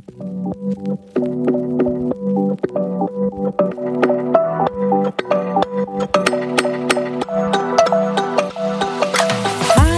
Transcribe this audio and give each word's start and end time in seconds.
Hi, 0.00 0.06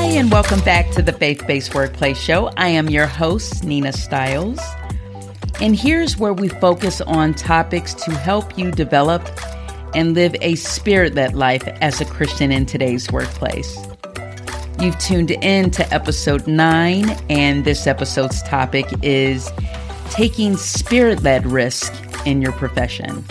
and 0.07 0.33
welcome 0.33 0.61
back 0.61 0.91
to 0.93 1.03
the 1.03 1.12
Faith 1.12 1.46
Based 1.46 1.73
Workplace 1.75 2.19
Show. 2.19 2.51
I 2.57 2.69
am 2.69 2.88
your 2.91 3.07
host, 3.07 3.62
Nina 3.62 3.93
Stiles. 3.93 4.59
And 5.61 5.77
here's 5.77 6.16
where 6.16 6.32
we 6.32 6.48
focus 6.48 7.00
on 7.03 7.34
topics 7.34 7.95
to 7.95 8.11
help 8.11 8.59
you 8.59 8.73
develop 8.73 9.23
and 9.95 10.14
live 10.14 10.34
a 10.41 10.57
spirit 10.57 11.14
led 11.14 11.34
life 11.34 11.69
as 11.80 12.00
a 12.00 12.05
Christian 12.07 12.50
in 12.50 12.66
today's 12.66 13.09
workplace. 13.12 13.79
You've 14.80 14.98
tuned 14.98 15.30
in 15.30 15.71
to 15.73 15.95
episode 15.95 16.48
nine, 16.48 17.11
and 17.30 17.64
this 17.64 17.87
episode's 17.87 18.43
topic 18.43 18.87
is 19.00 19.48
taking 20.12 20.56
spirit 20.56 21.22
led 21.22 21.46
risk 21.46 21.93
in 22.26 22.40
your 22.40 22.53
profession. 22.53 23.25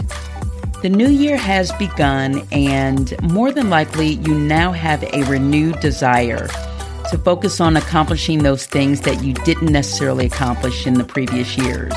The 0.81 0.89
new 0.89 1.09
year 1.09 1.37
has 1.37 1.71
begun, 1.73 2.45
and 2.51 3.13
more 3.21 3.51
than 3.51 3.69
likely, 3.69 4.13
you 4.13 4.33
now 4.33 4.71
have 4.71 5.03
a 5.03 5.23
renewed 5.29 5.79
desire 5.79 6.47
to 7.09 7.17
focus 7.23 7.61
on 7.61 7.77
accomplishing 7.77 8.43
those 8.43 8.65
things 8.65 9.01
that 9.01 9.23
you 9.23 9.33
didn't 9.33 9.71
necessarily 9.71 10.25
accomplish 10.25 10.87
in 10.87 10.95
the 10.95 11.03
previous 11.03 11.57
years 11.57 11.93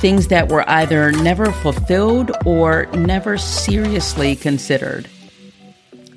things 0.00 0.28
that 0.28 0.48
were 0.48 0.68
either 0.68 1.12
never 1.12 1.52
fulfilled 1.52 2.32
or 2.46 2.86
never 2.94 3.36
seriously 3.36 4.34
considered. 4.34 5.06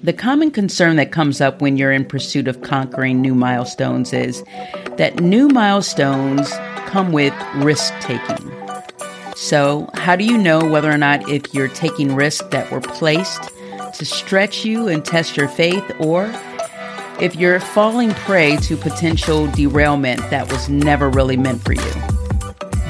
The 0.03 0.11
common 0.11 0.51
concern 0.51 0.97
that 0.97 1.13
comes 1.13 1.39
up 1.39 1.61
when 1.61 1.77
you're 1.77 1.93
in 1.93 2.03
pursuit 2.03 2.49
of 2.49 2.61
conquering 2.61 3.21
new 3.21 3.33
milestones 3.33 4.11
is 4.11 4.43
that 4.97 5.21
new 5.21 5.47
milestones 5.47 6.51
come 6.87 7.13
with 7.13 7.33
risk 7.55 7.93
taking. 8.01 8.51
So, 9.37 9.89
how 9.93 10.17
do 10.17 10.25
you 10.25 10.37
know 10.37 10.59
whether 10.59 10.91
or 10.91 10.97
not 10.97 11.29
if 11.29 11.53
you're 11.53 11.69
taking 11.69 12.15
risks 12.15 12.45
that 12.49 12.69
were 12.69 12.81
placed 12.81 13.49
to 13.93 14.05
stretch 14.05 14.65
you 14.65 14.89
and 14.89 15.05
test 15.05 15.37
your 15.37 15.47
faith 15.47 15.89
or 15.99 16.29
if 17.21 17.37
you're 17.37 17.61
falling 17.61 18.11
prey 18.11 18.57
to 18.57 18.75
potential 18.75 19.47
derailment 19.51 20.19
that 20.31 20.51
was 20.51 20.67
never 20.67 21.09
really 21.09 21.37
meant 21.37 21.63
for 21.63 21.71
you? 21.71 22.12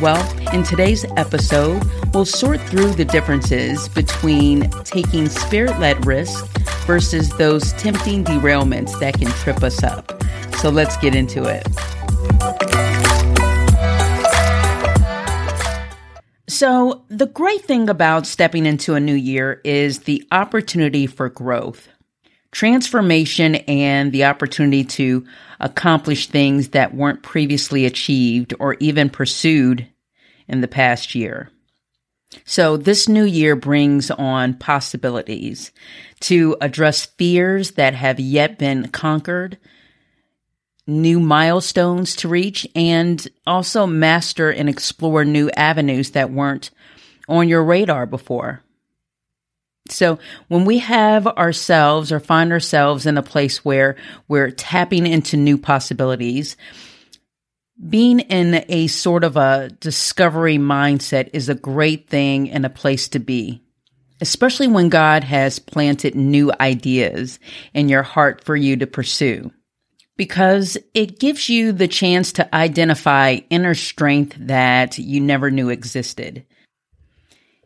Well, 0.04 0.54
in 0.54 0.64
today's 0.64 1.06
episode, 1.16 1.82
we'll 2.14 2.26
sort 2.26 2.60
through 2.60 2.92
the 2.92 3.06
differences 3.06 3.88
between 3.88 4.70
taking 4.84 5.30
spirit 5.30 5.80
led 5.80 6.06
risks 6.06 6.46
versus 6.86 7.30
those 7.38 7.72
tempting 7.74 8.26
derailments 8.26 9.00
that 9.00 9.14
can 9.14 9.30
trip 9.30 9.64
us 9.64 9.82
up. 9.82 10.22
So 10.58 10.68
let's 10.68 10.98
get 10.98 11.16
into 11.16 11.46
it. 11.46 11.66
So, 16.50 17.06
the 17.08 17.28
great 17.28 17.62
thing 17.62 17.88
about 17.88 18.28
stepping 18.28 18.66
into 18.66 18.96
a 18.96 19.00
new 19.00 19.16
year 19.16 19.62
is 19.64 20.00
the 20.00 20.28
opportunity 20.34 21.08
for 21.08 21.30
growth, 21.30 21.88
transformation, 22.52 23.56
and 23.56 24.12
the 24.12 24.26
opportunity 24.26 24.84
to 24.84 25.26
accomplish 25.62 26.28
things 26.28 26.70
that 26.72 26.94
weren't 26.94 27.24
previously 27.24 27.86
achieved 27.86 28.54
or 28.60 28.76
even 28.82 29.10
pursued 29.10 29.88
in 30.48 30.62
the 30.62 30.68
past 30.68 31.16
year. 31.16 31.50
So 32.46 32.78
this 32.78 33.08
new 33.08 33.26
year 33.26 33.56
brings 33.56 34.10
on 34.12 34.56
possibilities 34.56 35.72
to 36.22 36.58
address 36.62 37.06
fears 37.06 37.72
that 37.72 37.94
have 37.94 38.20
yet 38.20 38.58
been 38.58 38.90
conquered, 38.90 39.58
new 40.88 41.20
milestones 41.20 42.16
to 42.18 42.28
reach, 42.28 42.68
and 42.76 43.26
also 43.46 43.86
master 43.86 44.50
and 44.50 44.68
explore 44.68 45.24
new 45.26 45.50
avenues 45.52 46.12
that 46.12 46.32
weren't 46.32 46.72
on 47.28 47.48
your 47.48 47.64
radar 47.64 48.06
before. 48.06 48.64
So 49.90 50.18
when 50.48 50.66
we 50.66 50.80
have 50.80 51.28
ourselves 51.28 52.12
or 52.12 52.20
find 52.20 52.52
ourselves 52.52 53.06
in 53.06 53.18
a 53.18 53.24
place 53.24 53.66
where 53.66 53.98
we're 54.28 54.52
tapping 54.52 55.06
into 55.06 55.36
new 55.36 55.58
possibilities, 55.58 56.56
being 57.90 58.20
in 58.22 58.64
a 58.70 58.88
sort 58.88 59.24
of 59.24 59.36
a 59.38 59.70
discovery 59.80 60.58
mindset 60.58 61.30
is 61.34 61.50
a 61.50 61.56
great 61.56 62.08
thing 62.08 62.50
and 62.50 62.66
a 62.66 62.70
place 62.70 63.08
to 63.10 63.20
be, 63.20 63.62
especially 64.22 64.68
when 64.68 64.90
God 64.90 65.24
has 65.24 65.60
planted 65.60 66.16
new 66.16 66.52
ideas 66.60 67.40
in 67.74 67.90
your 67.90 68.04
heart 68.04 68.44
for 68.44 68.56
you 68.56 68.78
to 68.78 68.88
pursue. 68.88 69.52
Because 70.16 70.78
it 70.94 71.20
gives 71.20 71.50
you 71.50 71.72
the 71.72 71.88
chance 71.88 72.34
to 72.34 72.56
identify 72.56 73.40
inner 73.50 73.74
strength 73.74 74.36
that 74.40 75.00
you 75.00 75.20
never 75.20 75.50
knew 75.50 75.70
existed. 75.70 76.46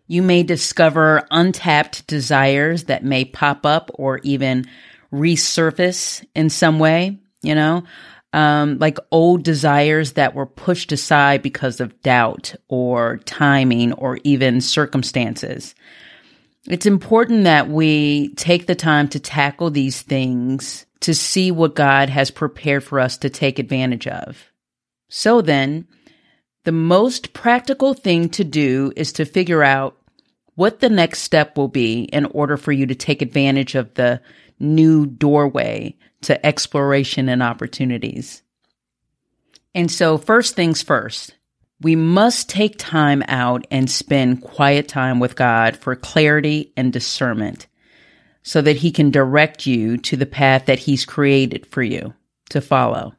You 0.07 0.22
may 0.22 0.44
discover 0.44 1.28
untapped 1.29 2.07
desires 2.07 2.85
that 2.85 3.03
may 3.03 3.25
pop 3.25 3.66
up 3.66 3.91
or 3.95 4.19
even 4.19 4.66
resurface 5.11 6.25
in 6.34 6.49
some 6.49 6.79
way, 6.79 7.19
you 7.41 7.53
know, 7.53 7.84
um, 8.33 8.77
like 8.79 8.97
old 9.11 9.43
desires 9.43 10.13
that 10.13 10.35
were 10.35 10.45
pushed 10.45 10.91
aside 10.91 11.41
because 11.41 11.79
of 11.79 12.01
doubt 12.01 12.55
or 12.67 13.17
timing 13.25 13.93
or 13.93 14.19
even 14.23 14.61
circumstances. 14.61 15.73
It's 16.67 16.85
important 16.85 17.45
that 17.45 17.69
we 17.69 18.33
take 18.35 18.67
the 18.67 18.75
time 18.75 19.07
to 19.09 19.19
tackle 19.19 19.69
these 19.69 20.01
things 20.01 20.85
to 20.99 21.13
see 21.13 21.51
what 21.51 21.75
God 21.75 22.09
has 22.09 22.31
prepared 22.31 22.83
for 22.83 22.99
us 22.99 23.17
to 23.19 23.29
take 23.29 23.59
advantage 23.59 24.07
of. 24.07 24.51
So 25.09 25.41
then, 25.41 25.87
the 26.66 26.71
most 26.73 27.31
practical 27.31 27.93
thing 27.93 28.27
to 28.29 28.43
do 28.43 28.91
is 28.97 29.13
to 29.13 29.25
figure 29.25 29.63
out 29.63 29.95
what 30.55 30.79
the 30.79 30.89
next 30.89 31.19
step 31.19 31.55
will 31.55 31.69
be 31.69 32.01
in 32.03 32.25
order 32.25 32.57
for 32.57 32.73
you 32.73 32.85
to 32.87 32.95
take 32.95 33.21
advantage 33.21 33.75
of 33.75 33.93
the 33.93 34.19
new 34.59 35.05
doorway 35.05 35.95
to 36.27 36.45
exploration 36.45 37.29
and 37.29 37.41
opportunities. 37.41 38.43
And 39.73 39.89
so, 39.89 40.17
first 40.17 40.55
things 40.55 40.81
first, 40.81 41.35
we 41.79 41.95
must 41.95 42.49
take 42.49 42.77
time 42.77 43.23
out 43.29 43.65
and 43.71 43.89
spend 43.89 44.41
quiet 44.41 44.89
time 44.89 45.21
with 45.21 45.37
God 45.37 45.77
for 45.77 45.95
clarity 45.95 46.73
and 46.75 46.91
discernment 46.91 47.67
so 48.43 48.61
that 48.61 48.77
He 48.77 48.91
can 48.91 49.09
direct 49.09 49.66
you 49.66 49.97
to 49.99 50.17
the 50.17 50.25
path 50.25 50.66
that 50.66 50.79
He's 50.79 51.05
created 51.05 51.66
for 51.67 51.81
you 51.81 52.13
to 52.49 52.59
follow. 52.59 53.13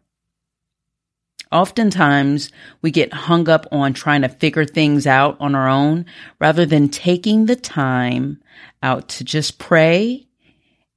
Oftentimes, 1.51 2.51
we 2.83 2.91
get 2.91 3.11
hung 3.15 3.49
up 3.49 3.67
on 3.73 3.95
trying 3.95 4.21
to 4.21 4.29
figure 4.29 4.67
things 4.67 5.07
out 5.07 5.39
on 5.41 5.55
our 5.55 5.67
own 5.67 6.05
rather 6.39 6.67
than 6.67 6.91
taking 6.91 7.47
the 7.47 7.57
time 7.57 8.43
out 8.83 9.09
to 9.09 9.25
just 9.25 9.59
pray 9.59 10.27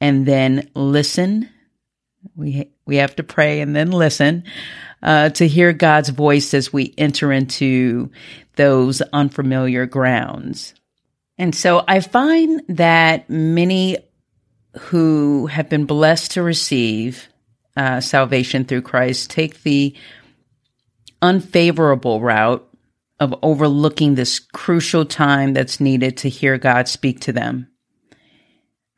and 0.02 0.26
then 0.26 0.70
listen 0.76 1.50
we 2.36 2.70
we 2.86 2.98
have 2.98 3.16
to 3.18 3.24
pray 3.24 3.62
and 3.62 3.76
then 3.76 3.92
listen 3.92 4.44
uh, 5.04 5.30
to 5.30 5.48
hear 5.48 5.74
God's 5.74 6.10
voice 6.10 6.54
as 6.54 6.72
we 6.72 6.94
enter 6.98 7.32
into 7.32 8.12
those 8.56 9.02
unfamiliar 9.02 9.86
grounds. 9.86 10.74
And 11.38 11.56
so 11.56 11.84
I 11.88 12.02
find 12.02 12.62
that 12.70 13.30
many 13.30 13.98
who 14.80 15.48
have 15.48 15.70
been 15.70 15.86
blessed 15.86 16.32
to 16.32 16.44
receive 16.44 17.28
uh, 17.76 18.00
salvation 18.00 18.66
through 18.66 18.84
Christ 18.84 19.32
take 19.32 19.64
the 19.64 19.96
unfavorable 21.22 22.22
route 22.22 22.68
of 23.20 23.36
overlooking 23.44 24.16
this 24.16 24.40
crucial 24.40 25.06
time 25.06 25.54
that's 25.54 25.80
needed 25.80 26.18
to 26.18 26.30
hear 26.30 26.58
God 26.58 26.88
speak 26.88 27.22
to 27.22 27.34
them. 27.34 27.71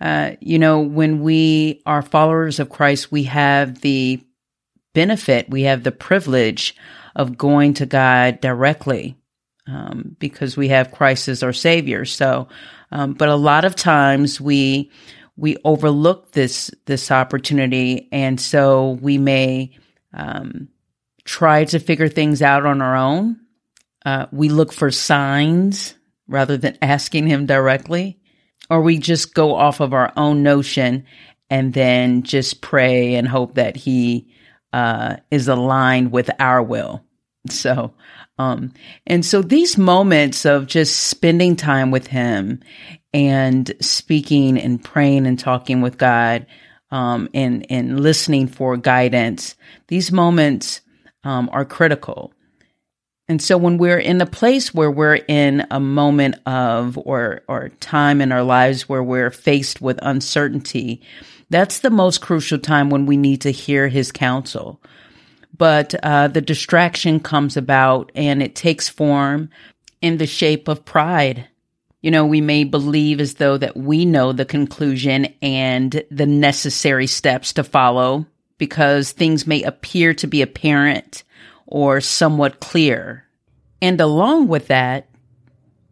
Uh, 0.02 0.32
you 0.42 0.60
know, 0.60 0.82
when 0.82 1.22
we 1.22 1.82
are 1.86 2.02
followers 2.02 2.60
of 2.60 2.70
Christ, 2.70 3.12
we 3.12 3.24
have 3.24 3.82
the 3.82 4.22
benefit, 4.94 5.50
we 5.50 5.64
have 5.64 5.84
the 5.84 5.92
privilege 5.92 6.76
of 7.16 7.38
going 7.38 7.74
to 7.76 7.86
God 7.86 8.42
directly 8.42 9.16
um, 9.68 10.16
because 10.20 10.58
we 10.58 10.70
have 10.70 10.92
Christ 10.92 11.28
as 11.28 11.44
our 11.44 11.54
Savior. 11.54 12.06
So, 12.06 12.48
um, 12.92 13.14
but 13.14 13.30
a 13.30 13.36
lot 13.36 13.66
of 13.66 13.76
times 13.76 14.40
we 14.42 14.92
we 15.36 15.58
overlook 15.64 16.32
this 16.32 16.70
this 16.86 17.10
opportunity, 17.12 18.08
and 18.12 18.40
so 18.40 18.92
we 19.02 19.18
may 19.18 19.72
um, 20.14 20.68
try 21.24 21.66
to 21.66 21.80
figure 21.80 22.10
things 22.10 22.42
out 22.42 22.66
on 22.66 22.82
our 22.82 22.96
own. 22.96 23.40
Uh, 24.06 24.26
we 24.32 24.50
look 24.50 24.74
for 24.74 24.92
signs 24.92 25.96
rather 26.28 26.58
than 26.58 26.78
asking 26.82 27.28
Him 27.28 27.46
directly 27.46 28.20
or 28.70 28.82
we 28.82 28.98
just 28.98 29.34
go 29.34 29.56
off 29.56 29.80
of 29.80 29.94
our 29.94 30.12
own 30.18 30.44
notion 30.44 31.06
and 31.50 31.74
then 31.74 32.24
just 32.24 32.62
pray 32.62 33.16
and 33.16 33.28
hope 33.28 33.56
that 33.56 33.76
he 33.76 34.28
uh, 34.72 35.18
is 35.30 35.48
aligned 35.48 36.12
with 36.12 36.30
our 36.40 36.64
will. 36.64 37.04
So, 37.50 37.94
um, 38.40 38.74
and 39.06 39.26
so 39.26 39.42
these 39.42 39.78
moments 39.78 40.46
of 40.46 40.66
just 40.66 41.08
spending 41.08 41.56
time 41.56 41.92
with 41.92 42.08
him 42.08 42.62
and 43.14 43.72
speaking 43.82 44.58
and 44.58 44.84
praying 44.84 45.28
and 45.28 45.38
talking 45.38 45.82
with 45.82 45.98
God, 45.98 46.48
um, 46.90 47.28
and, 47.34 47.66
and 47.72 48.00
listening 48.02 48.48
for 48.48 48.78
guidance, 48.78 49.56
these 49.88 50.12
moments, 50.12 50.82
um, 51.24 51.50
are 51.52 51.66
critical. 51.66 52.34
And 53.34 53.42
so 53.42 53.58
when 53.58 53.80
we're 53.80 53.98
in 53.98 54.22
a 54.22 54.28
place 54.28 54.76
where 54.76 54.92
we're 54.92 55.16
in 55.16 55.66
a 55.72 55.80
moment 55.80 56.36
of 56.46 57.00
or 57.00 57.42
or 57.48 57.70
time 57.80 58.22
in 58.22 58.32
our 58.32 58.44
lives 58.44 58.88
where 58.88 59.02
we're 59.02 59.32
faced 59.32 59.82
with 59.82 59.98
uncertainty, 60.04 61.02
that's 61.50 61.80
the 61.80 61.90
most 61.90 62.22
crucial 62.22 62.60
time 62.60 62.92
when 62.92 63.08
we 63.08 63.18
need 63.18 63.42
to 63.42 63.52
hear 63.52 63.88
his 63.88 64.12
counsel. 64.12 64.80
But 65.58 65.96
uh, 66.04 66.28
the 66.28 66.42
distraction 66.42 67.20
comes 67.20 67.58
about 67.58 68.12
and 68.14 68.44
it 68.44 68.54
takes 68.54 68.88
form 68.88 69.50
in 70.00 70.18
the 70.18 70.28
shape 70.28 70.68
of 70.68 70.86
pride. 70.86 71.48
You 72.02 72.12
know, 72.12 72.28
we 72.28 72.40
may 72.40 72.66
believe 72.66 73.20
as 73.20 73.34
though 73.34 73.58
that 73.58 73.76
we 73.76 74.06
know 74.06 74.32
the 74.32 74.46
conclusion 74.46 75.34
and 75.42 76.04
the 76.12 76.28
necessary 76.28 77.08
steps 77.08 77.54
to 77.54 77.64
follow 77.64 78.28
because 78.60 79.12
things 79.12 79.48
may 79.48 79.64
appear 79.64 80.14
to 80.14 80.28
be 80.28 80.44
apparent 80.44 81.24
or 81.66 82.02
somewhat 82.02 82.60
clear. 82.60 83.26
And 83.82 84.00
along 84.00 84.48
with 84.48 84.68
that, 84.68 85.10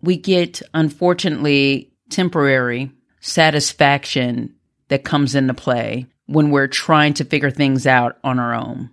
we 0.02 0.18
get, 0.18 0.62
unfortunately, 0.74 1.92
temporary 2.10 2.92
satisfaction 3.20 4.56
that 4.88 5.04
comes 5.04 5.36
into 5.36 5.54
play 5.54 6.08
when 6.26 6.50
we're 6.50 6.68
trying 6.68 7.14
to 7.16 7.26
figure 7.26 7.52
things 7.52 7.86
out 7.86 8.18
on 8.24 8.40
our 8.40 8.54
own. 8.54 8.90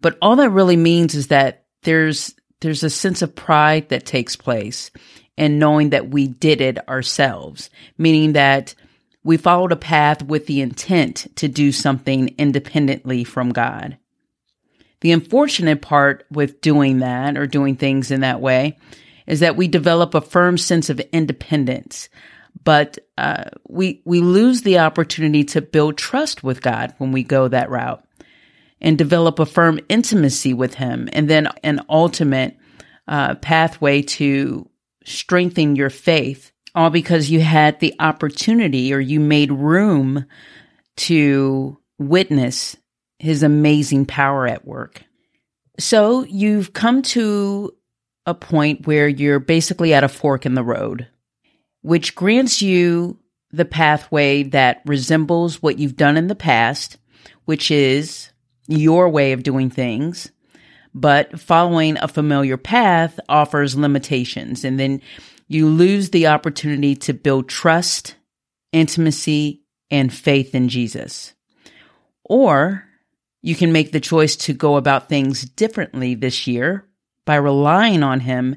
But 0.00 0.18
all 0.20 0.36
that 0.36 0.50
really 0.50 0.76
means 0.76 1.14
is 1.14 1.28
that 1.28 1.64
there's 1.82 2.34
there's 2.60 2.82
a 2.82 2.90
sense 2.90 3.20
of 3.20 3.34
pride 3.34 3.90
that 3.90 4.06
takes 4.06 4.36
place 4.36 4.90
in 5.36 5.58
knowing 5.58 5.90
that 5.90 6.08
we 6.08 6.28
did 6.28 6.60
it 6.60 6.88
ourselves, 6.88 7.68
meaning 7.98 8.32
that 8.32 8.74
we 9.22 9.36
followed 9.36 9.72
a 9.72 9.76
path 9.76 10.22
with 10.22 10.46
the 10.46 10.60
intent 10.60 11.26
to 11.36 11.48
do 11.48 11.72
something 11.72 12.34
independently 12.38 13.24
from 13.24 13.50
God. 13.50 13.98
The 15.04 15.12
unfortunate 15.12 15.82
part 15.82 16.24
with 16.30 16.62
doing 16.62 17.00
that 17.00 17.36
or 17.36 17.46
doing 17.46 17.76
things 17.76 18.10
in 18.10 18.22
that 18.22 18.40
way 18.40 18.78
is 19.26 19.40
that 19.40 19.54
we 19.54 19.68
develop 19.68 20.14
a 20.14 20.22
firm 20.22 20.56
sense 20.56 20.88
of 20.88 20.98
independence, 21.12 22.08
but 22.64 22.96
uh, 23.18 23.44
we 23.68 24.00
we 24.06 24.20
lose 24.20 24.62
the 24.62 24.78
opportunity 24.78 25.44
to 25.44 25.60
build 25.60 25.98
trust 25.98 26.42
with 26.42 26.62
God 26.62 26.94
when 26.96 27.12
we 27.12 27.22
go 27.22 27.48
that 27.48 27.68
route 27.68 28.02
and 28.80 28.96
develop 28.96 29.38
a 29.38 29.44
firm 29.44 29.78
intimacy 29.90 30.54
with 30.54 30.72
Him, 30.72 31.10
and 31.12 31.28
then 31.28 31.48
an 31.62 31.82
ultimate 31.90 32.56
uh, 33.06 33.34
pathway 33.34 34.00
to 34.00 34.66
strengthen 35.04 35.76
your 35.76 35.90
faith, 35.90 36.50
all 36.74 36.88
because 36.88 37.30
you 37.30 37.40
had 37.40 37.78
the 37.78 37.94
opportunity 38.00 38.94
or 38.94 39.00
you 39.00 39.20
made 39.20 39.52
room 39.52 40.24
to 40.96 41.78
witness 41.98 42.74
His 43.18 43.42
amazing 43.42 44.06
power 44.06 44.46
at 44.46 44.66
work. 44.66 45.04
So 45.78 46.24
you've 46.24 46.72
come 46.72 47.02
to 47.02 47.72
a 48.26 48.34
point 48.34 48.86
where 48.86 49.08
you're 49.08 49.40
basically 49.40 49.92
at 49.94 50.04
a 50.04 50.08
fork 50.08 50.46
in 50.46 50.54
the 50.54 50.64
road 50.64 51.08
which 51.84 52.14
grants 52.14 52.62
you 52.62 53.18
the 53.50 53.66
pathway 53.66 54.42
that 54.42 54.80
resembles 54.86 55.62
what 55.62 55.78
you've 55.78 55.96
done 55.96 56.16
in 56.16 56.28
the 56.28 56.34
past, 56.34 56.96
which 57.44 57.70
is 57.70 58.30
your 58.66 59.10
way 59.10 59.32
of 59.32 59.42
doing 59.42 59.68
things. 59.68 60.32
But 60.94 61.38
following 61.38 61.98
a 61.98 62.08
familiar 62.08 62.56
path 62.56 63.20
offers 63.28 63.76
limitations. 63.76 64.64
And 64.64 64.80
then 64.80 65.02
you 65.46 65.68
lose 65.68 66.08
the 66.08 66.28
opportunity 66.28 66.96
to 66.96 67.12
build 67.12 67.50
trust, 67.50 68.16
intimacy, 68.72 69.60
and 69.90 70.10
faith 70.10 70.54
in 70.54 70.70
Jesus. 70.70 71.34
Or 72.24 72.86
you 73.44 73.54
can 73.54 73.72
make 73.72 73.92
the 73.92 74.00
choice 74.00 74.36
to 74.36 74.54
go 74.54 74.76
about 74.76 75.10
things 75.10 75.44
differently 75.44 76.14
this 76.14 76.46
year 76.46 76.88
by 77.26 77.34
relying 77.34 78.02
on 78.02 78.20
Him 78.20 78.56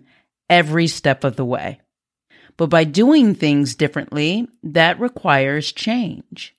every 0.49 0.87
step 0.87 1.25
of 1.25 1.35
the 1.35 1.43
way. 1.43 1.81
But 2.55 2.67
by 2.67 2.85
doing 2.85 3.35
things 3.35 3.75
differently, 3.75 4.47
that 4.63 4.97
requires 4.97 5.73
change. 5.73 6.55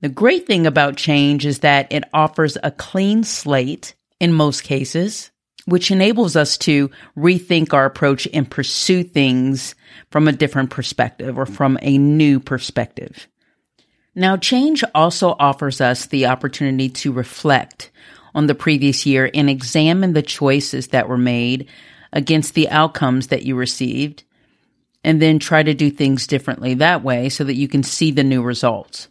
The 0.00 0.08
great 0.08 0.46
thing 0.46 0.64
about 0.64 0.96
change 0.96 1.44
is 1.44 1.58
that 1.58 1.88
it 1.90 2.04
offers 2.14 2.56
a 2.62 2.70
clean 2.70 3.24
slate 3.24 3.96
in 4.20 4.32
most 4.32 4.62
cases, 4.62 5.32
which 5.64 5.90
enables 5.90 6.36
us 6.36 6.56
to 6.58 6.88
rethink 7.18 7.74
our 7.74 7.84
approach 7.84 8.28
and 8.32 8.48
pursue 8.48 9.02
things 9.02 9.74
from 10.12 10.28
a 10.28 10.32
different 10.32 10.70
perspective 10.70 11.36
or 11.36 11.46
from 11.46 11.80
a 11.82 11.98
new 11.98 12.38
perspective. 12.38 13.26
Now, 14.14 14.36
change 14.36 14.82
also 14.94 15.36
offers 15.38 15.80
us 15.80 16.06
the 16.06 16.26
opportunity 16.26 16.88
to 16.88 17.12
reflect 17.12 17.90
on 18.34 18.46
the 18.46 18.54
previous 18.54 19.06
year 19.06 19.30
and 19.32 19.48
examine 19.48 20.12
the 20.12 20.22
choices 20.22 20.88
that 20.88 21.08
were 21.08 21.18
made 21.18 21.68
against 22.12 22.54
the 22.54 22.68
outcomes 22.68 23.28
that 23.28 23.44
you 23.44 23.54
received 23.54 24.24
and 25.02 25.20
then 25.20 25.38
try 25.38 25.62
to 25.62 25.74
do 25.74 25.90
things 25.90 26.26
differently 26.26 26.74
that 26.74 27.02
way 27.02 27.28
so 27.28 27.44
that 27.44 27.54
you 27.54 27.68
can 27.68 27.82
see 27.82 28.10
the 28.10 28.24
new 28.24 28.42
results. 28.42 29.08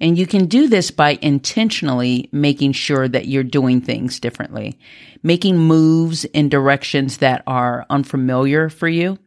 And 0.00 0.16
you 0.16 0.26
can 0.26 0.46
do 0.46 0.68
this 0.68 0.90
by 0.90 1.18
intentionally 1.20 2.28
making 2.32 2.72
sure 2.72 3.06
that 3.06 3.28
you're 3.28 3.44
doing 3.44 3.80
things 3.80 4.18
differently, 4.18 4.78
making 5.22 5.58
moves 5.58 6.24
in 6.24 6.48
directions 6.48 7.18
that 7.18 7.42
are 7.46 7.86
unfamiliar 7.90 8.70
for 8.70 8.88
you. 8.88 9.18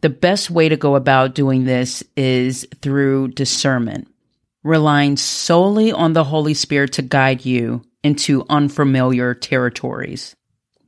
The 0.00 0.10
best 0.10 0.50
way 0.50 0.68
to 0.68 0.76
go 0.76 0.96
about 0.96 1.34
doing 1.34 1.64
this 1.64 2.02
is 2.16 2.66
through 2.80 3.28
discernment, 3.28 4.08
relying 4.62 5.16
solely 5.16 5.92
on 5.92 6.12
the 6.12 6.24
Holy 6.24 6.54
Spirit 6.54 6.94
to 6.94 7.02
guide 7.02 7.44
you 7.44 7.82
into 8.02 8.46
unfamiliar 8.48 9.34
territories. 9.34 10.34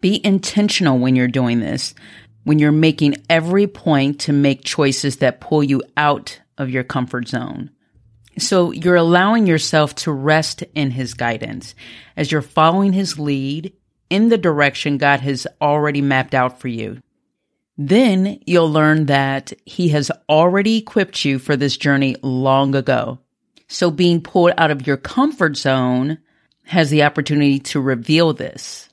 Be 0.01 0.25
intentional 0.25 0.99
when 0.99 1.15
you're 1.15 1.29
doing 1.29 1.61
this 1.61 1.95
when 2.45 2.59
you're 2.59 2.73
making 2.73 3.17
every 3.31 3.67
point 3.67 4.21
to 4.21 4.33
make 4.33 4.65
choices 4.65 5.19
that 5.19 5.41
pull 5.41 5.63
you 5.63 5.83
out 5.97 6.41
of 6.59 6.71
your 6.71 6.85
comfort 6.85 7.29
zone. 7.29 7.71
So 8.39 8.71
you're 8.73 8.97
allowing 8.97 9.47
yourself 9.47 9.95
to 9.97 10.13
rest 10.13 10.63
in 10.75 10.91
his 10.91 11.15
guidance 11.15 11.75
as 12.17 12.33
you're 12.33 12.43
following 12.43 12.93
his 12.93 13.19
lead 13.19 13.73
in 14.11 14.29
the 14.29 14.39
direction 14.39 14.99
God 14.99 15.21
has 15.21 15.47
already 15.61 16.03
mapped 16.03 16.35
out 16.35 16.61
for 16.61 16.69
you. 16.69 17.01
Then 17.79 18.41
you'll 18.47 18.71
learn 18.71 19.07
that 19.07 19.53
he 19.65 19.89
has 19.89 20.11
already 20.29 20.79
equipped 20.79 21.25
you 21.25 21.39
for 21.39 21.57
this 21.57 21.77
journey 21.77 22.17
long 22.23 22.75
ago. 22.75 23.19
So 23.69 23.91
being 23.91 24.21
pulled 24.21 24.53
out 24.59 24.71
of 24.71 24.87
your 24.87 24.99
comfort 24.99 25.57
zone 25.57 26.19
has 26.65 26.91
the 26.91 27.03
opportunity 27.03 27.59
to 27.59 27.81
reveal 27.81 28.35
this. 28.35 28.89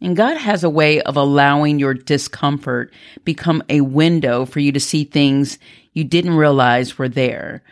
And 0.00 0.16
God 0.16 0.36
has 0.36 0.64
a 0.64 0.70
way 0.70 1.00
of 1.00 1.16
allowing 1.16 1.78
your 1.78 1.94
discomfort 1.94 2.92
become 3.24 3.62
a 3.68 3.82
window 3.82 4.44
for 4.44 4.58
you 4.58 4.72
to 4.72 4.80
see 4.80 5.04
things 5.04 5.60
you 5.92 6.02
didn't 6.02 6.34
realize 6.34 6.98
were 6.98 7.08
there, 7.08 7.62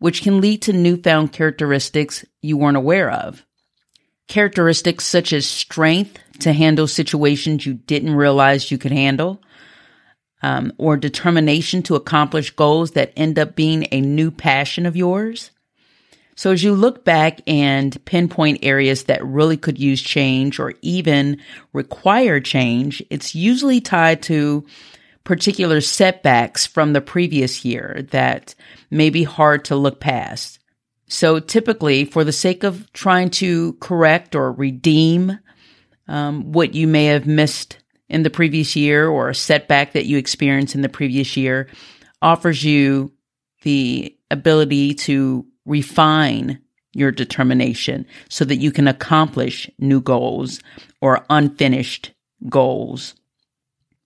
which 0.00 0.22
can 0.22 0.40
lead 0.40 0.62
to 0.62 0.72
newfound 0.72 1.32
characteristics 1.32 2.24
you 2.42 2.56
weren't 2.56 2.76
aware 2.76 3.10
of. 3.10 3.44
Characteristics 4.26 5.04
such 5.04 5.32
as 5.32 5.46
strength 5.46 6.18
to 6.40 6.52
handle 6.52 6.88
situations 6.88 7.64
you 7.64 7.74
didn't 7.74 8.16
realize 8.16 8.72
you 8.72 8.78
could 8.78 8.90
handle, 8.90 9.40
um, 10.42 10.72
or 10.78 10.96
determination 10.96 11.82
to 11.84 11.94
accomplish 11.94 12.50
goals 12.50 12.92
that 12.92 13.12
end 13.16 13.38
up 13.38 13.56
being 13.56 13.86
a 13.90 14.00
new 14.00 14.30
passion 14.30 14.86
of 14.86 14.96
yours, 14.96 15.50
so 16.36 16.52
as 16.52 16.62
you 16.62 16.74
look 16.74 17.02
back 17.02 17.40
and 17.46 18.04
pinpoint 18.04 18.58
areas 18.62 19.04
that 19.04 19.24
really 19.24 19.56
could 19.56 19.78
use 19.78 20.02
change 20.02 20.60
or 20.60 20.74
even 20.82 21.40
require 21.72 22.40
change, 22.40 23.02
it's 23.08 23.34
usually 23.34 23.80
tied 23.80 24.22
to 24.24 24.66
particular 25.24 25.80
setbacks 25.80 26.66
from 26.66 26.92
the 26.92 27.00
previous 27.00 27.64
year 27.64 28.06
that 28.10 28.54
may 28.90 29.08
be 29.08 29.24
hard 29.24 29.64
to 29.64 29.76
look 29.76 29.98
past. 29.98 30.58
So 31.08 31.40
typically, 31.40 32.04
for 32.04 32.22
the 32.22 32.32
sake 32.32 32.64
of 32.64 32.92
trying 32.92 33.30
to 33.30 33.72
correct 33.74 34.34
or 34.34 34.52
redeem 34.52 35.38
um, 36.06 36.52
what 36.52 36.74
you 36.74 36.86
may 36.86 37.06
have 37.06 37.26
missed 37.26 37.78
in 38.08 38.22
the 38.22 38.30
previous 38.30 38.76
year 38.76 39.08
or 39.08 39.28
a 39.28 39.34
setback 39.34 39.92
that 39.92 40.06
you 40.06 40.18
experienced 40.18 40.74
in 40.74 40.82
the 40.82 40.88
previous 40.88 41.36
year, 41.36 41.68
offers 42.22 42.64
you 42.64 43.12
the 43.62 44.16
ability 44.30 44.94
to 44.94 45.46
refine 45.64 46.60
your 46.92 47.10
determination 47.10 48.06
so 48.28 48.44
that 48.44 48.56
you 48.56 48.72
can 48.72 48.88
accomplish 48.88 49.70
new 49.78 50.00
goals 50.00 50.60
or 51.00 51.26
unfinished 51.28 52.12
goals. 52.48 53.14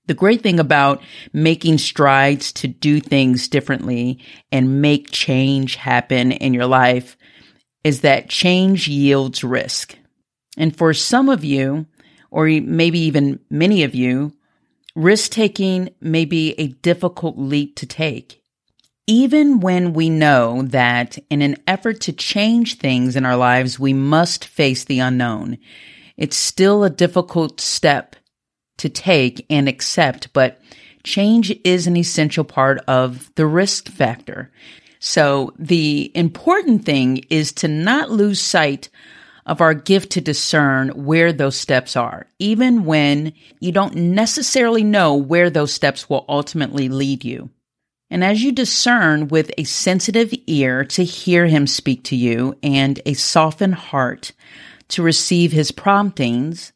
The 0.07 0.14
great 0.14 0.42
thing 0.42 0.59
about 0.59 1.02
making 1.33 1.78
strides 1.78 2.52
to 2.54 2.66
do 2.66 3.00
things 3.00 3.49
differently 3.49 4.19
and 4.50 4.83
make 4.83 5.12
change 5.12 5.76
happen 5.76 6.33
in 6.33 6.52
your 6.52 6.66
life 6.66 7.16
is 7.85 8.00
that 8.00 8.28
change 8.28 8.88
yields 8.88 9.45
risk. 9.45 9.97
And 10.57 10.76
for 10.76 10.92
some 10.95 11.28
of 11.28 11.45
you, 11.45 11.87
or 12.31 12.47
maybe 12.47 12.99
even 13.01 13.41
many 13.51 13.83
of 13.85 13.95
you, 13.95 14.35
risk 14.95 15.31
taking 15.31 15.91
may 16.01 16.25
be 16.25 16.53
a 16.55 16.69
difficult 16.69 17.39
leap 17.39 17.77
to 17.77 17.87
take 17.87 18.41
even 19.11 19.59
when 19.59 19.93
we 19.93 20.09
know 20.09 20.63
that 20.63 21.19
in 21.31 21.43
an 21.43 21.57
effort 21.67 22.01
to 22.01 22.13
change 22.13 22.79
things 22.79 23.17
in 23.17 23.27
our 23.27 23.35
lives, 23.35 23.77
we 23.77 23.93
must 23.93 24.45
face 24.45 24.85
the 24.85 25.01
unknown, 25.01 25.59
it's 26.17 26.37
still 26.37 26.85
a 26.85 26.91
difficult 26.91 27.61
step 27.61 28.15
to 28.79 28.89
take 28.89 29.45
and 29.51 29.69
accept, 29.69 30.33
but 30.33 30.61
change 31.03 31.53
is 31.65 31.89
an 31.89 31.97
essential 31.97 32.45
part 32.45 32.79
of 32.87 33.33
the 33.35 33.47
risk 33.47 33.89
factor. 33.89 34.53
So 35.01 35.55
the 35.59 36.13
important 36.15 36.85
thing 36.85 37.25
is 37.31 37.51
to 37.55 37.67
not 37.67 38.13
lose 38.13 38.41
sight 38.41 38.91
of 39.50 39.61
our 39.61 39.75
gift 39.75 40.12
to 40.12 40.21
discern 40.21 40.90
where 40.90 41.33
those 41.33 41.57
steps 41.57 41.97
are, 41.97 42.28
even 42.38 42.85
when 42.85 43.33
you 43.59 43.73
don't 43.73 43.97
necessarily 43.97 44.85
know 44.85 45.16
where 45.16 45.50
those 45.50 45.73
steps 45.73 46.09
will 46.09 46.25
ultimately 46.28 46.88
lead 46.88 47.25
you. 47.25 47.50
And 48.11 48.23
as 48.23 48.45
you 48.45 48.52
discern 48.52 49.26
with 49.26 49.50
a 49.59 49.64
sensitive 49.64 50.33
ear 50.47 50.85
to 50.85 51.02
hear 51.02 51.49
him 51.49 51.66
speak 51.66 52.04
to 52.04 52.16
you 52.16 52.57
and 52.62 53.00
a 53.04 53.14
softened 53.14 53.75
heart 53.75 54.30
to 54.90 55.02
receive 55.02 55.50
his 55.50 55.73
promptings, 55.73 56.73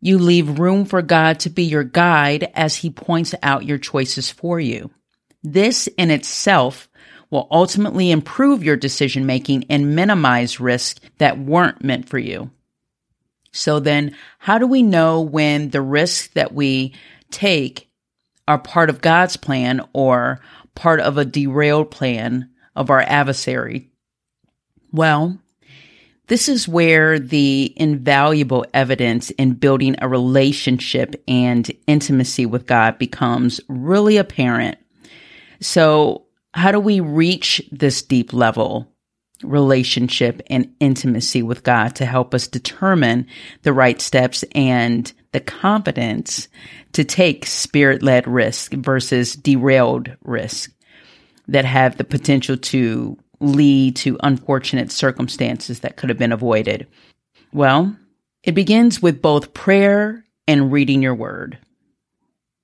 you 0.00 0.18
leave 0.18 0.58
room 0.58 0.86
for 0.86 1.02
God 1.02 1.38
to 1.40 1.50
be 1.50 1.62
your 1.62 1.84
guide 1.84 2.50
as 2.52 2.74
he 2.74 2.90
points 2.90 3.32
out 3.44 3.64
your 3.64 3.78
choices 3.78 4.28
for 4.28 4.58
you. 4.58 4.90
This 5.44 5.86
in 5.96 6.10
itself 6.10 6.87
will 7.30 7.48
ultimately 7.50 8.10
improve 8.10 8.64
your 8.64 8.76
decision 8.76 9.26
making 9.26 9.64
and 9.68 9.94
minimize 9.94 10.60
risks 10.60 11.00
that 11.18 11.38
weren't 11.38 11.84
meant 11.84 12.08
for 12.08 12.18
you. 12.18 12.50
So 13.52 13.80
then 13.80 14.14
how 14.38 14.58
do 14.58 14.66
we 14.66 14.82
know 14.82 15.20
when 15.20 15.70
the 15.70 15.82
risks 15.82 16.28
that 16.28 16.52
we 16.52 16.94
take 17.30 17.90
are 18.46 18.58
part 18.58 18.90
of 18.90 19.00
God's 19.00 19.36
plan 19.36 19.86
or 19.92 20.40
part 20.74 21.00
of 21.00 21.18
a 21.18 21.24
derailed 21.24 21.90
plan 21.90 22.50
of 22.74 22.90
our 22.90 23.02
adversary? 23.02 23.90
Well, 24.92 25.38
this 26.28 26.48
is 26.48 26.68
where 26.68 27.18
the 27.18 27.72
invaluable 27.76 28.64
evidence 28.74 29.30
in 29.30 29.54
building 29.54 29.96
a 29.98 30.08
relationship 30.08 31.22
and 31.26 31.70
intimacy 31.86 32.46
with 32.46 32.66
God 32.66 32.98
becomes 32.98 33.60
really 33.68 34.18
apparent. 34.18 34.78
So, 35.60 36.26
how 36.54 36.72
do 36.72 36.80
we 36.80 37.00
reach 37.00 37.62
this 37.70 38.02
deep 38.02 38.32
level 38.32 38.88
relationship 39.42 40.42
and 40.48 40.72
intimacy 40.80 41.42
with 41.42 41.62
God 41.62 41.94
to 41.96 42.06
help 42.06 42.34
us 42.34 42.48
determine 42.48 43.26
the 43.62 43.72
right 43.72 44.00
steps 44.00 44.44
and 44.52 45.12
the 45.32 45.40
confidence 45.40 46.48
to 46.92 47.04
take 47.04 47.46
spirit 47.46 48.02
led 48.02 48.26
risk 48.26 48.72
versus 48.72 49.34
derailed 49.34 50.10
risk 50.24 50.72
that 51.46 51.64
have 51.64 51.96
the 51.96 52.04
potential 52.04 52.56
to 52.56 53.16
lead 53.40 53.94
to 53.96 54.18
unfortunate 54.22 54.90
circumstances 54.90 55.80
that 55.80 55.96
could 55.96 56.08
have 56.08 56.18
been 56.18 56.32
avoided? 56.32 56.86
Well, 57.52 57.96
it 58.42 58.52
begins 58.52 59.00
with 59.00 59.22
both 59.22 59.54
prayer 59.54 60.24
and 60.46 60.72
reading 60.72 61.02
your 61.02 61.14
word. 61.14 61.58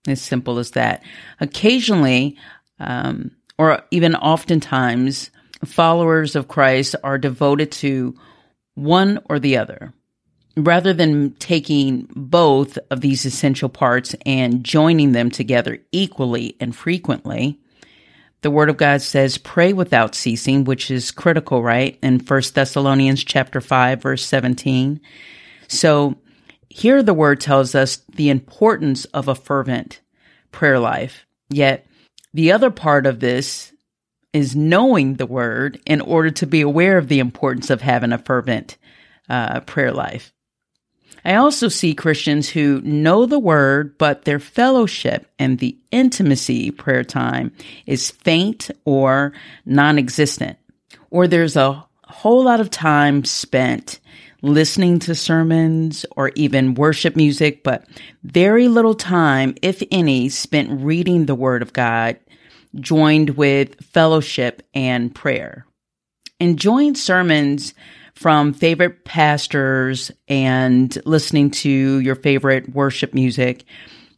As 0.06 0.20
simple 0.20 0.58
as 0.58 0.72
that. 0.72 1.02
Occasionally, 1.40 2.36
um, 2.78 3.30
or 3.58 3.82
even 3.90 4.14
oftentimes, 4.14 5.30
followers 5.64 6.36
of 6.36 6.48
Christ 6.48 6.96
are 7.02 7.18
devoted 7.18 7.72
to 7.72 8.14
one 8.74 9.20
or 9.28 9.38
the 9.38 9.56
other. 9.56 9.92
Rather 10.56 10.92
than 10.92 11.32
taking 11.34 12.08
both 12.14 12.78
of 12.90 13.00
these 13.00 13.24
essential 13.24 13.68
parts 13.68 14.14
and 14.24 14.62
joining 14.62 15.12
them 15.12 15.30
together 15.30 15.78
equally 15.90 16.56
and 16.60 16.74
frequently, 16.76 17.58
the 18.42 18.50
word 18.50 18.68
of 18.68 18.76
God 18.76 19.00
says 19.00 19.38
pray 19.38 19.72
without 19.72 20.14
ceasing, 20.14 20.64
which 20.64 20.90
is 20.90 21.10
critical, 21.10 21.62
right? 21.62 21.98
In 22.02 22.20
1 22.20 22.42
Thessalonians 22.54 23.24
chapter 23.24 23.60
5 23.60 24.02
verse 24.02 24.24
17. 24.24 25.00
So 25.66 26.16
here 26.68 27.02
the 27.02 27.14
word 27.14 27.40
tells 27.40 27.74
us 27.74 28.02
the 28.14 28.28
importance 28.28 29.06
of 29.06 29.28
a 29.28 29.34
fervent 29.34 30.00
prayer 30.52 30.78
life. 30.78 31.24
Yet 31.48 31.86
the 32.34 32.52
other 32.52 32.70
part 32.70 33.06
of 33.06 33.20
this 33.20 33.72
is 34.32 34.56
knowing 34.56 35.14
the 35.14 35.26
word 35.26 35.80
in 35.86 36.00
order 36.00 36.30
to 36.30 36.46
be 36.46 36.60
aware 36.60 36.98
of 36.98 37.08
the 37.08 37.20
importance 37.20 37.70
of 37.70 37.80
having 37.80 38.12
a 38.12 38.18
fervent 38.18 38.76
uh, 39.28 39.60
prayer 39.60 39.92
life. 39.92 40.32
I 41.24 41.36
also 41.36 41.68
see 41.68 41.94
Christians 41.94 42.50
who 42.50 42.82
know 42.82 43.24
the 43.24 43.38
word, 43.38 43.96
but 43.96 44.24
their 44.24 44.40
fellowship 44.40 45.26
and 45.38 45.58
the 45.58 45.78
intimacy 45.90 46.70
prayer 46.70 47.04
time 47.04 47.52
is 47.86 48.10
faint 48.10 48.70
or 48.84 49.32
non 49.64 49.96
existent. 49.96 50.58
Or 51.10 51.26
there's 51.26 51.56
a 51.56 51.86
whole 52.02 52.44
lot 52.44 52.60
of 52.60 52.68
time 52.68 53.24
spent 53.24 54.00
listening 54.42 54.98
to 54.98 55.14
sermons 55.14 56.04
or 56.16 56.30
even 56.34 56.74
worship 56.74 57.16
music, 57.16 57.64
but 57.64 57.86
very 58.22 58.68
little 58.68 58.94
time, 58.94 59.54
if 59.62 59.82
any, 59.90 60.28
spent 60.28 60.82
reading 60.82 61.24
the 61.24 61.34
word 61.34 61.62
of 61.62 61.72
God, 61.72 62.18
joined 62.80 63.30
with 63.30 63.82
fellowship 63.84 64.62
and 64.74 65.14
prayer. 65.14 65.66
Enjoying 66.40 66.94
sermons 66.94 67.74
from 68.14 68.52
favorite 68.52 69.04
pastors 69.04 70.10
and 70.28 70.96
listening 71.04 71.50
to 71.50 71.98
your 72.00 72.14
favorite 72.14 72.74
worship 72.74 73.14
music 73.14 73.64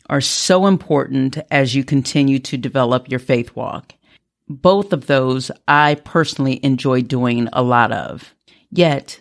are 0.09 0.21
so 0.21 0.67
important 0.67 1.39
as 1.51 1.75
you 1.75 1.85
continue 1.85 2.39
to 2.39 2.57
develop 2.57 3.11
your 3.11 3.21
faith 3.21 3.55
walk. 3.57 3.95
Both 4.49 4.93
of 4.93 5.07
those 5.07 5.51
I 5.67 5.97
personally 6.05 6.61
enjoy 6.65 7.03
doing 7.03 7.49
a 7.53 7.63
lot 7.63 7.91
of. 7.91 8.35
Yet, 8.71 9.21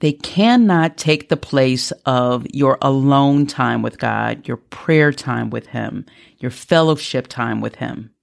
they 0.00 0.12
cannot 0.12 0.96
take 0.96 1.28
the 1.28 1.36
place 1.36 1.92
of 2.04 2.46
your 2.50 2.78
alone 2.82 3.46
time 3.46 3.82
with 3.82 3.98
God, 3.98 4.48
your 4.48 4.56
prayer 4.56 5.12
time 5.12 5.50
with 5.50 5.66
Him, 5.66 6.06
your 6.38 6.50
fellowship 6.50 7.28
time 7.28 7.60
with 7.60 7.76
Him. 7.76 8.13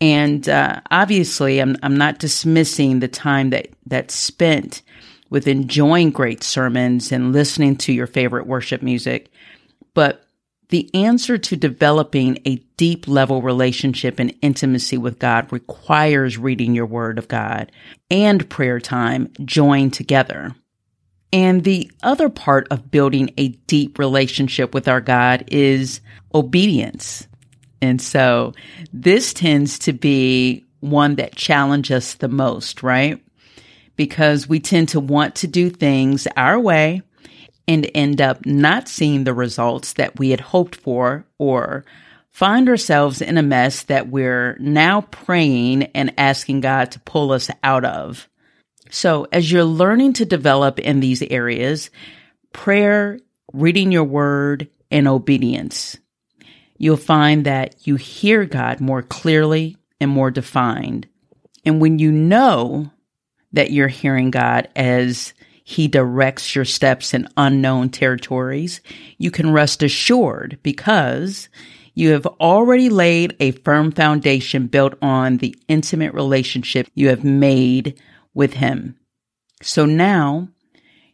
And 0.00 0.48
uh, 0.48 0.80
obviously, 0.90 1.58
I'm 1.58 1.76
I'm 1.82 1.96
not 1.96 2.18
dismissing 2.18 3.00
the 3.00 3.08
time 3.08 3.50
that 3.50 3.68
that's 3.86 4.14
spent 4.14 4.82
with 5.30 5.48
enjoying 5.48 6.10
great 6.10 6.42
sermons 6.42 7.12
and 7.12 7.32
listening 7.32 7.76
to 7.76 7.92
your 7.92 8.06
favorite 8.06 8.46
worship 8.46 8.80
music, 8.80 9.30
but 9.94 10.24
the 10.70 10.90
answer 10.94 11.38
to 11.38 11.56
developing 11.56 12.38
a 12.44 12.56
deep 12.76 13.08
level 13.08 13.40
relationship 13.40 14.18
and 14.18 14.34
intimacy 14.42 14.98
with 14.98 15.18
God 15.18 15.50
requires 15.50 16.38
reading 16.38 16.74
your 16.74 16.86
Word 16.86 17.18
of 17.18 17.28
God 17.28 17.72
and 18.10 18.48
prayer 18.50 18.78
time 18.78 19.32
joined 19.44 19.94
together. 19.94 20.54
And 21.32 21.64
the 21.64 21.90
other 22.02 22.28
part 22.28 22.68
of 22.70 22.90
building 22.90 23.32
a 23.36 23.48
deep 23.48 23.98
relationship 23.98 24.74
with 24.74 24.88
our 24.88 25.00
God 25.00 25.44
is 25.48 26.00
obedience. 26.34 27.26
And 27.80 28.00
so 28.00 28.52
this 28.92 29.32
tends 29.32 29.78
to 29.80 29.92
be 29.92 30.64
one 30.80 31.16
that 31.16 31.36
challenges 31.36 31.96
us 31.96 32.14
the 32.14 32.28
most, 32.28 32.82
right? 32.82 33.22
Because 33.96 34.48
we 34.48 34.60
tend 34.60 34.90
to 34.90 35.00
want 35.00 35.36
to 35.36 35.46
do 35.46 35.70
things 35.70 36.26
our 36.36 36.58
way 36.58 37.02
and 37.66 37.90
end 37.94 38.20
up 38.20 38.46
not 38.46 38.88
seeing 38.88 39.24
the 39.24 39.34
results 39.34 39.94
that 39.94 40.18
we 40.18 40.30
had 40.30 40.40
hoped 40.40 40.76
for 40.76 41.26
or 41.38 41.84
find 42.30 42.68
ourselves 42.68 43.20
in 43.20 43.36
a 43.36 43.42
mess 43.42 43.82
that 43.84 44.08
we're 44.08 44.56
now 44.60 45.02
praying 45.02 45.84
and 45.94 46.14
asking 46.16 46.60
God 46.60 46.92
to 46.92 47.00
pull 47.00 47.32
us 47.32 47.50
out 47.62 47.84
of. 47.84 48.28
So 48.90 49.26
as 49.32 49.50
you're 49.50 49.64
learning 49.64 50.14
to 50.14 50.24
develop 50.24 50.78
in 50.78 51.00
these 51.00 51.20
areas, 51.22 51.90
prayer, 52.52 53.18
reading 53.52 53.92
your 53.92 54.04
word, 54.04 54.68
and 54.90 55.06
obedience, 55.06 55.98
you'll 56.78 56.96
find 56.96 57.44
that 57.44 57.86
you 57.86 57.96
hear 57.96 58.44
God 58.44 58.80
more 58.80 59.02
clearly 59.02 59.76
and 60.00 60.10
more 60.10 60.30
defined. 60.30 61.06
And 61.64 61.80
when 61.80 61.98
you 61.98 62.10
know 62.10 62.90
that 63.52 63.72
you're 63.72 63.88
hearing 63.88 64.30
God 64.30 64.68
as 64.74 65.34
he 65.64 65.86
directs 65.86 66.54
your 66.54 66.64
steps 66.64 67.12
in 67.12 67.28
unknown 67.36 67.90
territories, 67.90 68.80
you 69.18 69.30
can 69.30 69.52
rest 69.52 69.82
assured 69.82 70.58
because 70.62 71.48
you 71.94 72.12
have 72.12 72.26
already 72.26 72.88
laid 72.88 73.36
a 73.40 73.50
firm 73.50 73.90
foundation 73.90 74.68
built 74.68 74.94
on 75.02 75.38
the 75.38 75.54
intimate 75.66 76.14
relationship 76.14 76.88
you 76.94 77.08
have 77.08 77.24
made 77.24 78.00
with 78.32 78.54
him. 78.54 78.96
So 79.60 79.84
now 79.84 80.48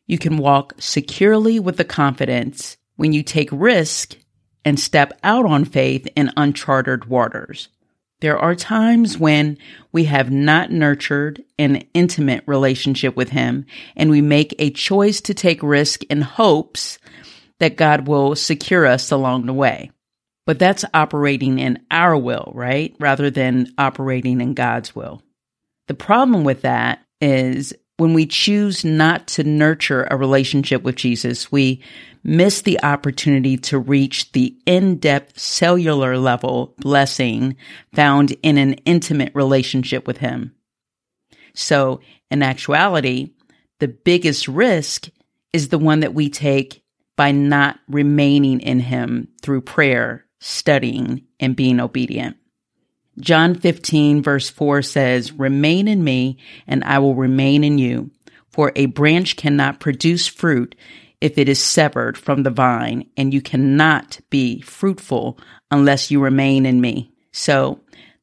you 0.07 0.19
can 0.19 0.37
walk 0.37 0.75
securely 0.79 1.59
with 1.59 1.79
the 1.79 1.85
confidence 1.85 2.77
when 2.97 3.13
you 3.13 3.23
take 3.23 3.49
risk 3.51 4.17
and 4.65 4.79
step 4.79 5.19
out 5.23 5.47
on 5.47 5.65
faith 5.65 6.09
in 6.17 6.31
uncharted 6.37 7.07
waters. 7.07 7.69
There 8.21 8.39
are 8.39 8.55
times 8.55 9.19
when 9.19 9.59
we 9.93 10.05
have 10.05 10.31
not 10.31 10.71
nurtured 10.71 11.43
an 11.59 11.85
intimate 11.93 12.43
relationship 12.47 13.17
with 13.17 13.31
Him 13.31 13.67
and 13.97 14.09
we 14.09 14.21
make 14.21 14.55
a 14.59 14.71
choice 14.71 15.21
to 15.23 15.35
take 15.35 15.63
risk 15.63 16.05
in 16.05 16.23
hopes 16.23 16.99
that 17.59 17.77
God 17.77 18.09
will 18.09 18.35
secure 18.35 18.87
us 18.87 19.11
along 19.11 19.47
the 19.47 19.53
way. 19.53 19.91
But 20.47 20.59
that's 20.59 20.85
operating 20.93 21.59
in 21.59 21.85
our 21.91 22.17
will, 22.17 22.53
right? 22.55 22.95
Rather 22.99 23.31
than 23.31 23.73
operating 23.79 24.41
in 24.41 24.55
God's 24.55 24.95
will. 24.95 25.23
The 25.89 25.95
problem 25.95 26.45
with 26.45 26.63
that 26.63 27.05
is 27.21 27.75
when 27.97 28.13
we 28.13 28.27
choose 28.27 28.85
not 28.85 29.29
to 29.29 29.45
nurture 29.45 30.07
a 30.11 30.17
relationship 30.17 30.83
with 30.83 30.97
Jesus, 30.97 31.53
we 31.53 31.83
miss 32.25 32.63
the 32.63 32.83
opportunity 32.83 33.57
to 33.57 33.79
reach 33.79 34.33
the 34.33 34.57
in-depth 34.67 35.39
cellular 35.39 36.17
level 36.19 36.75
blessing 36.79 37.57
found 37.95 38.35
in 38.43 38.59
an 38.59 38.75
intimate 38.85 39.33
relationship 39.35 40.07
with 40.07 40.19
Him. 40.19 40.55
So 41.55 42.01
in 42.31 42.43
actuality, 42.43 43.31
the 43.79 43.89
biggest 43.89 44.49
risk 44.49 45.09
is 45.53 45.69
the 45.69 45.79
one 45.79 46.01
that 46.01 46.15
we 46.15 46.29
take 46.31 46.83
by 47.17 47.31
not 47.31 47.79
remaining 47.89 48.59
in 48.61 48.81
Him 48.81 49.29
through 49.41 49.61
prayer, 49.61 50.25
studying, 50.41 51.23
and 51.39 51.55
being 51.55 51.79
obedient. 51.79 52.37
John 53.19 53.55
15 53.55 54.23
verse 54.23 54.51
4 54.51 54.83
says, 54.83 55.33
Remain 55.33 55.89
in 55.89 56.03
me 56.03 56.39
and 56.67 56.83
I 56.85 56.99
will 56.99 57.15
remain 57.15 57.65
in 57.65 57.79
you. 57.79 58.11
For 58.49 58.73
a 58.77 58.87
branch 58.87 59.37
cannot 59.37 59.81
produce 59.81 60.27
fruit 60.27 60.75
if 61.21 61.39
it 61.39 61.49
is 61.49 61.59
severed 61.59 62.19
from 62.19 62.43
the 62.43 62.51
vine, 62.51 63.09
and 63.17 63.33
you 63.33 63.41
cannot 63.41 64.21
be 64.29 64.61
fruitful 64.61 65.39
unless 65.71 66.11
you 66.11 66.21
remain 66.21 66.67
in 66.67 66.81
me. 66.81 67.11
So 67.33 67.81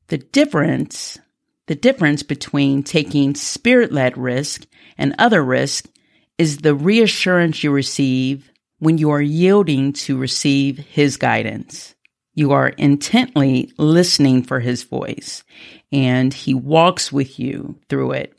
the 0.09 0.19
difference, 0.19 1.17
the 1.65 1.75
difference 1.75 2.21
between 2.21 2.83
taking 2.83 3.33
spirit 3.33 3.91
led 3.91 4.17
risk 4.17 4.67
and 4.97 5.15
other 5.17 5.43
risk 5.43 5.89
is 6.37 6.57
the 6.57 6.75
reassurance 6.75 7.63
you 7.63 7.71
receive 7.71 8.51
when 8.79 8.97
you 8.97 9.09
are 9.09 9.21
yielding 9.21 9.93
to 9.93 10.17
receive 10.17 10.77
his 10.77 11.17
guidance. 11.17 11.95
You 12.33 12.51
are 12.53 12.69
intently 12.69 13.73
listening 13.77 14.43
for 14.43 14.59
his 14.59 14.83
voice 14.83 15.43
and 15.91 16.33
he 16.33 16.53
walks 16.53 17.11
with 17.11 17.39
you 17.39 17.79
through 17.89 18.13
it. 18.13 18.33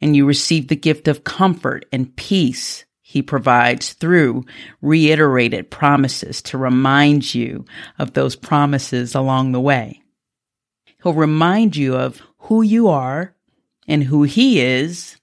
And 0.00 0.14
you 0.14 0.26
receive 0.26 0.68
the 0.68 0.76
gift 0.76 1.08
of 1.08 1.24
comfort 1.24 1.86
and 1.90 2.14
peace 2.16 2.84
he 3.00 3.22
provides 3.22 3.92
through 3.92 4.44
reiterated 4.82 5.70
promises 5.70 6.42
to 6.42 6.58
remind 6.58 7.34
you 7.34 7.64
of 7.98 8.12
those 8.12 8.34
promises 8.34 9.14
along 9.14 9.52
the 9.52 9.60
way. 9.60 10.02
He'll 11.02 11.14
remind 11.14 11.76
you 11.76 11.96
of 11.96 12.22
who 12.38 12.62
you 12.62 12.88
are 12.88 13.34
and 13.86 14.02
who 14.02 14.24
he 14.24 14.60
is 14.60 15.16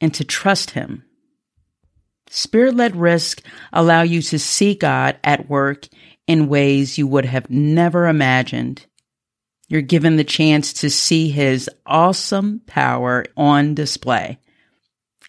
and 0.00 0.14
to 0.14 0.24
trust 0.24 0.70
him. 0.70 1.04
Spirit 2.28 2.76
led 2.76 2.96
risk 2.96 3.42
allow 3.72 4.02
you 4.02 4.22
to 4.22 4.38
see 4.38 4.74
God 4.74 5.16
at 5.24 5.48
work 5.48 5.88
in 6.26 6.48
ways 6.48 6.98
you 6.98 7.06
would 7.06 7.24
have 7.24 7.50
never 7.50 8.06
imagined. 8.06 8.86
You're 9.68 9.82
given 9.82 10.16
the 10.16 10.24
chance 10.24 10.72
to 10.74 10.90
see 10.90 11.30
his 11.30 11.70
awesome 11.86 12.60
power 12.66 13.24
on 13.36 13.74
display. 13.74 14.38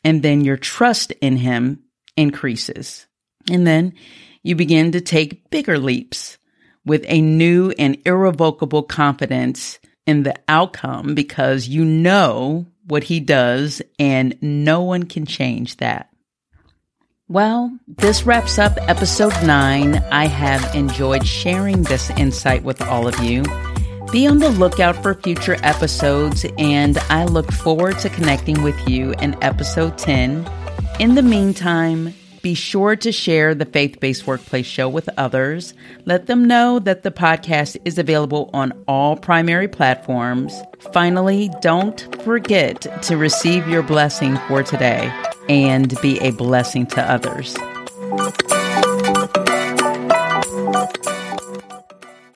And 0.03 0.21
then 0.21 0.43
your 0.43 0.57
trust 0.57 1.11
in 1.21 1.37
him 1.37 1.83
increases. 2.17 3.07
And 3.49 3.65
then 3.65 3.93
you 4.41 4.55
begin 4.55 4.91
to 4.91 5.01
take 5.01 5.49
bigger 5.49 5.79
leaps 5.79 6.37
with 6.85 7.05
a 7.07 7.21
new 7.21 7.71
and 7.79 7.97
irrevocable 8.05 8.83
confidence 8.83 9.79
in 10.05 10.23
the 10.23 10.35
outcome 10.49 11.15
because 11.15 11.67
you 11.67 11.85
know 11.85 12.65
what 12.85 13.05
he 13.05 13.19
does 13.21 13.81
and 13.97 14.37
no 14.41 14.81
one 14.81 15.03
can 15.03 15.25
change 15.25 15.77
that. 15.77 16.12
Well, 17.29 17.79
this 17.87 18.25
wraps 18.25 18.59
up 18.59 18.77
episode 18.81 19.33
nine. 19.45 19.95
I 20.11 20.25
have 20.25 20.75
enjoyed 20.75 21.25
sharing 21.25 21.83
this 21.83 22.09
insight 22.11 22.63
with 22.63 22.81
all 22.81 23.07
of 23.07 23.17
you. 23.21 23.43
Be 24.11 24.27
on 24.27 24.39
the 24.39 24.49
lookout 24.49 25.01
for 25.01 25.13
future 25.13 25.57
episodes, 25.63 26.45
and 26.57 26.97
I 27.09 27.23
look 27.23 27.49
forward 27.53 27.97
to 27.99 28.09
connecting 28.09 28.61
with 28.61 28.89
you 28.89 29.13
in 29.21 29.41
episode 29.41 29.97
10. 29.97 30.45
In 30.99 31.15
the 31.15 31.21
meantime, 31.21 32.13
be 32.41 32.55
sure 32.55 32.97
to 32.97 33.11
share 33.13 33.55
the 33.55 33.65
Faith 33.65 34.01
Based 34.01 34.27
Workplace 34.27 34.65
Show 34.65 34.89
with 34.89 35.07
others. 35.17 35.73
Let 36.03 36.25
them 36.25 36.43
know 36.43 36.79
that 36.79 37.03
the 37.03 37.11
podcast 37.11 37.77
is 37.85 37.97
available 37.97 38.49
on 38.53 38.73
all 38.85 39.15
primary 39.15 39.69
platforms. 39.69 40.53
Finally, 40.91 41.51
don't 41.61 42.21
forget 42.23 42.81
to 43.03 43.15
receive 43.15 43.65
your 43.69 43.81
blessing 43.81 44.37
for 44.49 44.61
today 44.61 45.09
and 45.49 45.99
be 46.01 46.19
a 46.19 46.31
blessing 46.31 46.85
to 46.87 47.01
others. 47.01 47.55